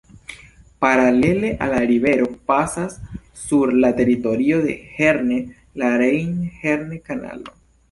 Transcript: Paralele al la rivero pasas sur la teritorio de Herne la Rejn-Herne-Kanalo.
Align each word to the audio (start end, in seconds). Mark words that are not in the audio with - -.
Paralele 0.83 1.51
al 1.65 1.69
la 1.73 1.81
rivero 1.91 2.25
pasas 2.53 2.97
sur 3.43 3.75
la 3.85 3.93
teritorio 4.01 4.57
de 4.65 4.75
Herne 4.97 5.39
la 5.83 5.95
Rejn-Herne-Kanalo. 6.07 7.59